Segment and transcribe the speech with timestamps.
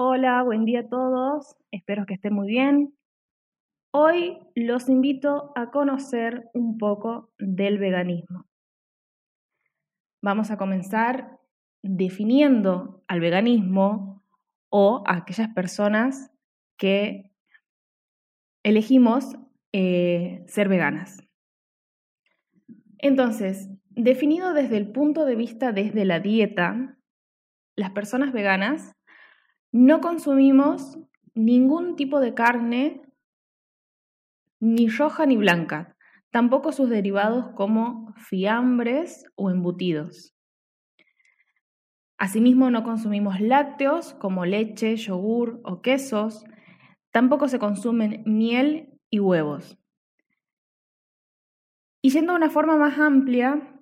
[0.00, 1.56] Hola, buen día a todos.
[1.72, 2.96] Espero que estén muy bien.
[3.92, 8.46] Hoy los invito a conocer un poco del veganismo.
[10.22, 11.40] Vamos a comenzar
[11.82, 14.22] definiendo al veganismo
[14.70, 16.30] o a aquellas personas
[16.76, 17.32] que
[18.62, 19.34] elegimos
[19.72, 21.26] eh, ser veganas.
[22.98, 26.96] Entonces, definido desde el punto de vista desde la dieta,
[27.74, 28.94] las personas veganas
[29.72, 30.98] no consumimos
[31.34, 33.02] ningún tipo de carne,
[34.60, 35.96] ni roja ni blanca,
[36.30, 40.34] tampoco sus derivados como fiambres o embutidos.
[42.18, 46.44] Asimismo, no consumimos lácteos como leche, yogur o quesos.
[47.12, 49.78] Tampoco se consumen miel y huevos.
[52.02, 53.77] Y yendo a una forma más amplia,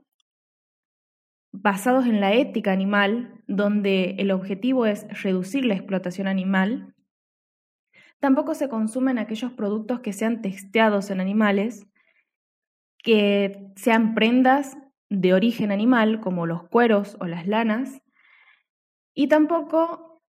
[1.62, 6.94] basados en la ética animal, donde el objetivo es reducir la explotación animal.
[8.20, 11.86] Tampoco se consumen aquellos productos que sean testeados en animales,
[13.02, 14.76] que sean prendas
[15.08, 18.00] de origen animal, como los cueros o las lanas.
[19.14, 20.22] Y tampoco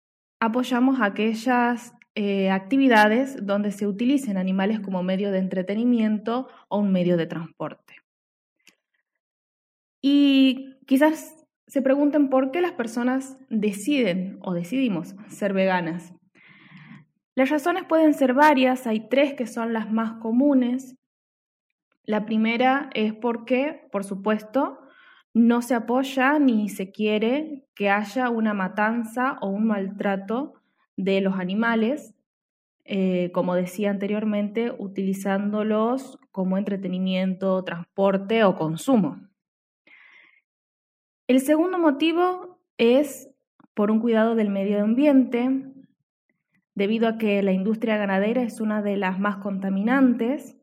[0.41, 7.17] apoyamos aquellas eh, actividades donde se utilicen animales como medio de entretenimiento o un medio
[7.17, 8.05] de transporte.
[10.07, 16.15] Y quizás se pregunten por qué las personas deciden o decidimos ser veganas.
[17.35, 20.97] Las razones pueden ser varias, hay tres que son las más comunes.
[22.05, 24.79] La primera es porque, por supuesto,
[25.33, 30.55] no se apoya ni se quiere que haya una matanza o un maltrato
[30.97, 32.15] de los animales,
[32.85, 39.17] eh, como decía anteriormente, utilizándolos como entretenimiento, transporte o consumo.
[41.27, 43.31] El segundo motivo es
[43.73, 45.73] por un cuidado del medio ambiente,
[46.75, 50.57] debido a que la industria ganadera es una de las más contaminantes.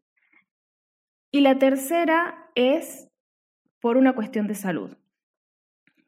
[1.31, 3.09] Y la tercera es
[3.80, 4.97] por una cuestión de salud,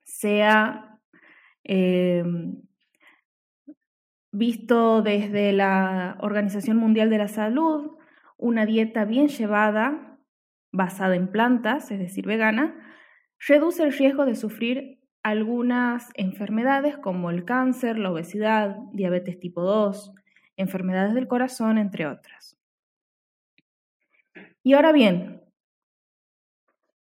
[0.04, 1.00] sea
[1.64, 2.24] eh,
[4.32, 7.98] visto desde la Organización Mundial de la Salud,
[8.38, 10.20] una dieta bien llevada,
[10.72, 12.93] basada en plantas, es decir, vegana,
[13.48, 20.14] reduce el riesgo de sufrir algunas enfermedades como el cáncer, la obesidad, diabetes tipo 2,
[20.58, 22.58] enfermedades del corazón, entre otras.
[24.64, 25.42] Y ahora bien,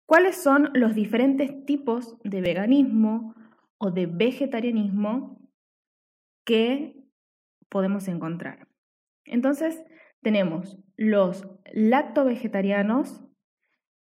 [0.06, 3.36] ¿cuáles son los diferentes tipos de veganismo
[3.78, 5.40] o de vegetarianismo
[6.46, 6.96] que
[7.70, 8.68] podemos encontrar?
[9.26, 9.84] Entonces,
[10.22, 13.24] tenemos los lacto-vegetarianos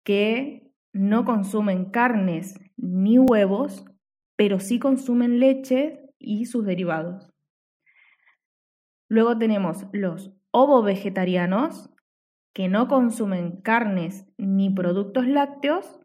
[0.03, 3.85] que no consumen carnes ni huevos,
[4.35, 7.31] pero sí consumen leche y sus derivados.
[9.09, 11.89] Luego tenemos los ovo-vegetarianos,
[12.53, 15.99] que no consumen carnes ni productos lácteos,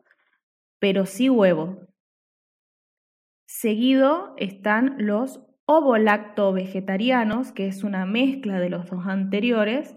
[0.79, 1.87] pero sí huevo.
[3.47, 9.97] Seguido están los ovo-lacto-vegetarianos, que es una mezcla de los dos anteriores,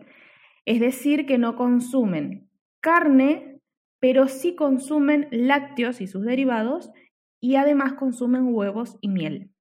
[0.65, 2.49] es decir, que no consumen
[2.81, 3.56] carne
[3.99, 6.91] pero sí consumen lácteos y sus derivados
[7.39, 9.51] y además consumen huevos y miel.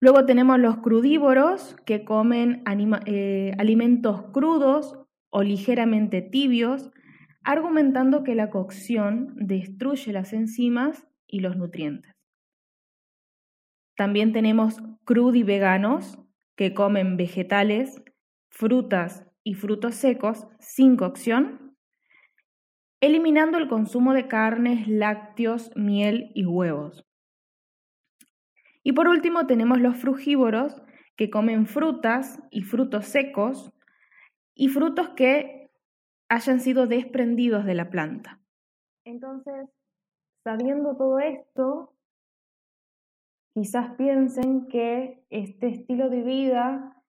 [0.00, 2.62] Luego tenemos los crudívoros que comen
[3.06, 4.96] eh, alimentos crudos
[5.30, 6.90] o ligeramente tibios,
[7.42, 12.12] argumentando que la cocción destruye las enzimas y los nutrientes.
[13.96, 16.18] También tenemos crudiveganos
[16.56, 18.00] que comen vegetales,
[18.48, 21.67] frutas y frutos secos sin cocción
[23.00, 27.04] eliminando el consumo de carnes, lácteos, miel y huevos.
[28.82, 30.82] Y por último tenemos los frugívoros
[31.16, 33.72] que comen frutas y frutos secos
[34.54, 35.70] y frutos que
[36.28, 38.40] hayan sido desprendidos de la planta.
[39.04, 39.68] Entonces,
[40.44, 41.94] sabiendo todo esto,
[43.54, 47.02] quizás piensen que este estilo de vida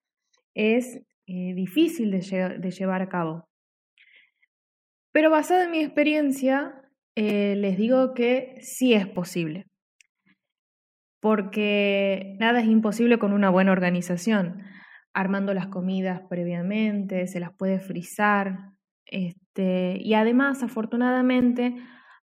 [0.53, 0.97] es
[1.27, 3.48] eh, difícil de llevar a cabo.
[5.11, 6.79] Pero basada en mi experiencia,
[7.15, 9.65] eh, les digo que sí es posible.
[11.21, 14.63] Porque nada es imposible con una buena organización.
[15.13, 18.71] Armando las comidas previamente, se las puede frizar.
[19.05, 21.75] Este, y además, afortunadamente,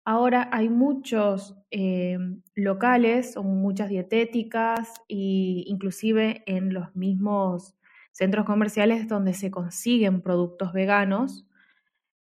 [0.04, 2.16] ahora hay muchos eh,
[2.54, 7.76] locales o muchas dietéticas e inclusive en los mismos
[8.12, 11.45] centros comerciales donde se consiguen productos veganos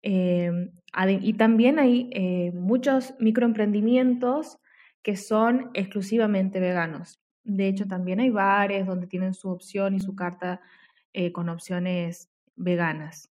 [0.02, 0.70] Em,
[1.20, 4.58] y también hay eh, muchos microemprendimientos
[5.02, 7.20] que son exclusivamente veganos.
[7.44, 10.60] De hecho, también hay bares donde tienen su opción y su carta
[11.12, 13.30] eh, con opciones veganas.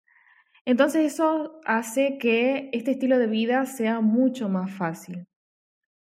[0.64, 5.26] Entonces eso hace que este estilo de vida sea mucho más fácil.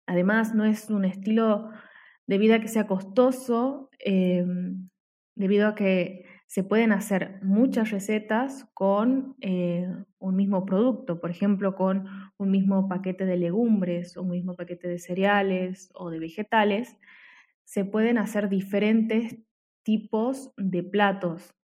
[0.06, 1.70] Además, no es un estilo
[2.26, 4.88] de vida que sea costoso, em,
[5.34, 9.88] debido a que se pueden hacer muchas recetas con eh,
[10.25, 12.06] un mismo producto, por ejemplo, con
[12.38, 16.97] un mismo paquete de legumbres un mismo paquete de cereales o de vegetales,
[17.65, 19.37] se pueden hacer diferentes
[19.82, 21.55] tipos de platos.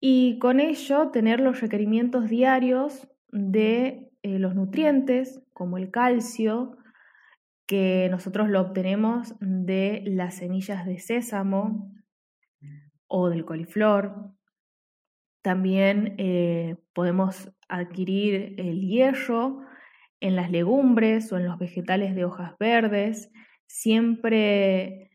[0.00, 6.76] Y con ello tener los requerimientos diarios de eh, los nutrientes, como el calcio,
[7.66, 11.92] que nosotros lo obtenemos de las semillas de sésamo
[13.06, 14.37] o del coliflor.
[15.42, 19.60] También eh, podemos adquirir el hierro
[20.20, 23.30] en las legumbres o en los vegetales de hojas verdes,
[23.66, 25.10] siempre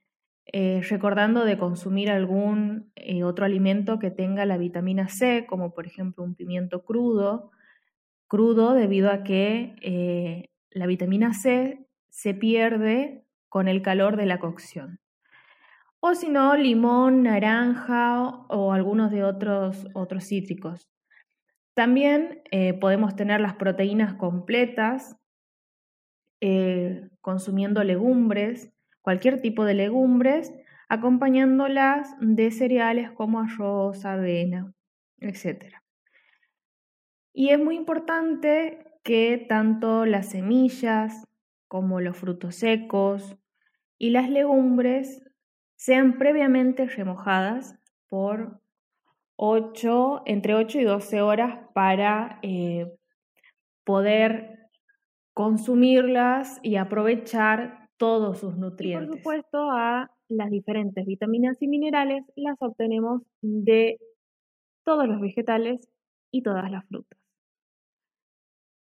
[0.45, 5.87] eh, recordando de consumir algún eh, otro alimento que tenga la vitamina C, como por
[5.87, 7.51] ejemplo un pimiento crudo,
[8.27, 15.02] crudo debido a que la vitamina C se pierde con el calor de la cocción.
[16.05, 20.89] O si no, limón, naranja o algunos de otros, otros cítricos.
[21.73, 25.15] También eh, podemos tener las proteínas completas
[26.41, 30.51] eh, consumiendo legumbres, cualquier tipo de legumbres,
[30.89, 34.73] acompañándolas de cereales como arroz, avena,
[35.21, 35.73] etc.
[37.31, 41.29] Y es muy importante que tanto las semillas,
[41.69, 43.37] como los frutos secos
[43.97, 45.23] y las legumbres
[45.83, 47.75] sean previamente remojadas
[48.07, 48.61] por
[49.35, 52.89] 8, entre 8 y 12 horas para eh,
[53.83, 54.69] poder
[55.33, 59.09] consumirlas y aprovechar todos sus nutrientes.
[59.09, 63.99] por supuesto, a las diferentes vitaminas y minerales las obtenemos de
[64.85, 65.89] todos los vegetales
[66.31, 67.19] y todas las frutas.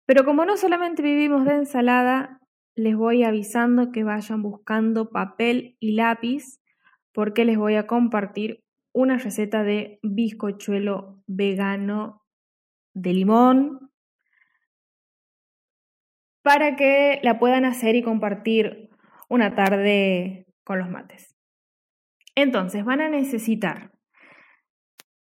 [0.05, 2.43] Pero como no solamente vivimos de ensalada,
[2.75, 6.61] les voy avisando que vayan buscando papel y lápiz
[7.13, 8.63] porque les voy a compartir
[8.93, 12.23] una receta de bizcochuelo vegano
[12.95, 13.91] de limón
[16.43, 18.91] para que la puedan hacer y compartir
[19.29, 21.37] una tarde con los mates.
[22.35, 23.93] Entonces van a necesitar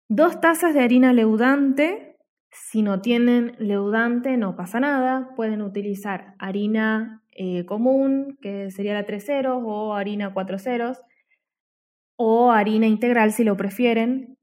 [0.08, 2.08] dos tazas de harina leudante
[2.52, 5.34] si no tienen leudante, no pasa nada.
[5.36, 11.02] Pueden utilizar harina eh, común, que sería la 3 ceros, o harina 4 ceros,
[12.18, 14.38] o harina integral si lo prefieren,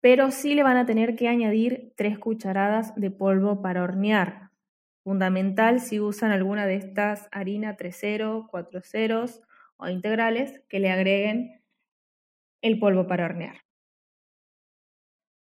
[0.00, 4.50] pero sí le van a tener que añadir 3 cucharadas de polvo para hornear.
[5.02, 9.42] Fundamental si usan alguna de estas harina 3 ceros, 4 ceros
[9.76, 11.62] o integrales, que le agreguen
[12.62, 13.60] el polvo para hornear.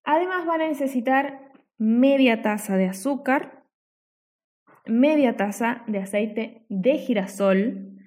[0.05, 3.65] Además van a necesitar media taza de azúcar,
[4.87, 7.99] media taza de aceite de girasol,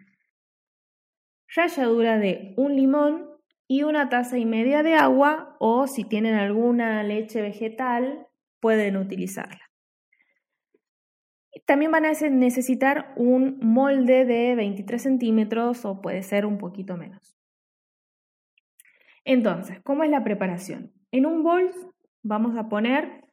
[1.53, 3.28] ralladura de un limón
[3.71, 8.27] y una taza y media de agua o si tienen alguna leche vegetal
[8.59, 9.69] pueden utilizarla.
[11.67, 17.37] También van a necesitar un molde de 23 centímetros o puede ser un poquito menos.
[19.23, 20.91] Entonces, ¿cómo es la preparación?
[21.11, 21.69] En un bol
[22.23, 23.23] vamos a poner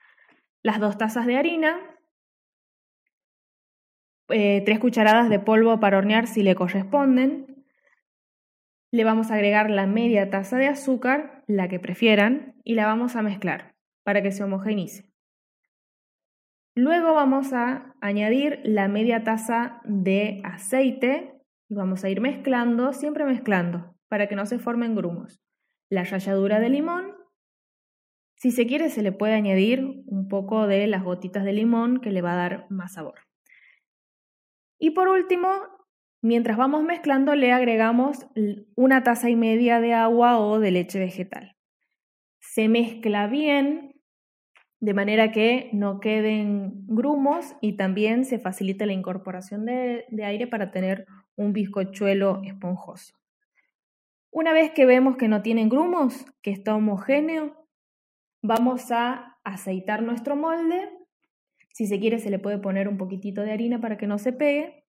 [0.62, 1.80] las dos tazas de harina,
[4.28, 7.55] eh, tres cucharadas de polvo para hornear si le corresponden.
[8.96, 13.14] Le vamos a agregar la media taza de azúcar, la que prefieran, y la vamos
[13.14, 13.74] a mezclar
[14.04, 15.12] para que se homogeneice.
[16.74, 21.34] Luego vamos a añadir la media taza de aceite
[21.68, 25.42] y vamos a ir mezclando, siempre mezclando, para que no se formen grumos.
[25.90, 27.12] La ralladura de limón
[28.36, 32.12] si se quiere, se le puede añadir un poco de las gotitas de limón que
[32.12, 33.20] le va a dar más sabor.
[34.78, 35.75] Y por último,
[36.26, 38.26] mientras vamos mezclando, le agregamos
[38.75, 41.56] una taza y media de agua o de leche vegetal.
[42.40, 44.00] Se mezcla bien
[44.80, 50.47] de manera que no queden grumos y también se facilita la incorporación de, de aire
[50.47, 53.14] para tener un bizcochuelo esponjoso.
[54.30, 57.66] Una vez que vemos que no tienen grumos, que está homogéneo,
[58.49, 60.88] Vamos a aceitar nuestro molde.
[61.73, 64.33] Si se quiere se le puede poner un poquitito de harina para que no se
[64.33, 64.86] pegue.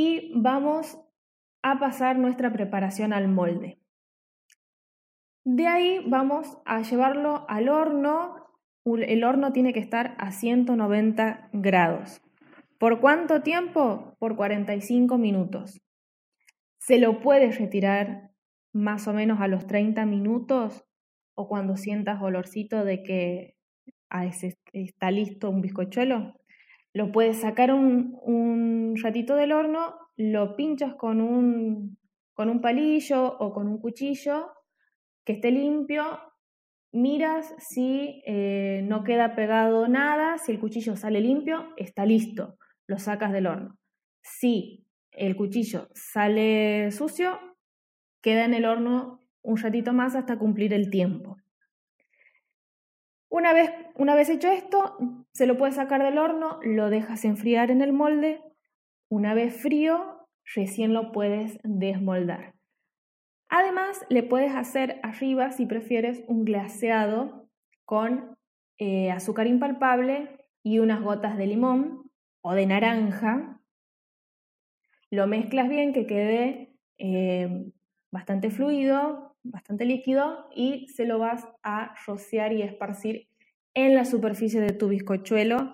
[0.00, 0.96] Y vamos
[1.60, 3.80] a pasar nuestra preparación al molde.
[5.44, 8.46] De ahí vamos a llevarlo al horno.
[8.84, 12.22] El horno tiene que estar a 190 grados.
[12.78, 14.14] ¿Por cuánto tiempo?
[14.20, 15.80] Por 45 minutos.
[16.78, 18.30] Se lo puedes retirar
[18.72, 20.84] más o menos a los 30 minutos
[21.34, 23.56] o cuando sientas olorcito de que
[24.10, 24.26] ah,
[24.72, 26.38] está listo un bizcochuelo.
[26.98, 31.96] Lo puedes sacar un, ratito del horno, lo pinchas con un,
[32.34, 34.50] con un palillo o con un cuchillo
[35.24, 36.18] que esté limpio,
[36.90, 42.98] miras si eh, no queda pegado nada, si el cuchillo sale limpio, está listo, lo
[42.98, 43.78] sacas del horno.
[44.20, 47.38] Si el cuchillo sale sucio,
[48.20, 51.36] queda en el horno un ratito más hasta cumplir el tiempo.
[53.28, 54.96] Una vez, una vez hecho esto,
[55.32, 58.40] se lo puedes sacar del horno, lo dejas enfriar en el molde.
[59.10, 62.54] Una vez frío, recién lo puedes desmoldar.
[63.48, 67.48] Además, le puedes hacer arriba, si prefieres, un glaseado
[67.84, 68.36] con
[68.78, 72.08] eh, azúcar impalpable y unas gotas de limón
[72.40, 73.60] o de naranja.
[75.10, 77.72] Lo mezclas bien, que quede eh,
[78.12, 83.27] bastante fluido, bastante líquido y se lo vas a rociar y esparcir
[83.86, 85.72] en la superficie de tu bizcochuelo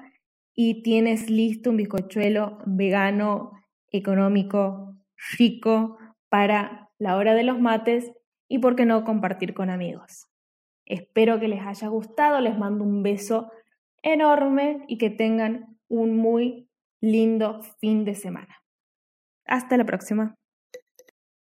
[0.55, 3.53] y tienes listo un bizcochuelo vegano,
[3.91, 4.97] económico,
[5.39, 8.13] rico para la hora de los mates
[8.49, 10.27] y por qué no compartir con amigos.
[10.85, 13.51] Espero que les haya gustado, les mando un beso
[14.03, 16.69] enorme y que tengan un muy
[17.01, 18.63] lindo fin de semana.
[19.47, 20.37] Hasta la próxima.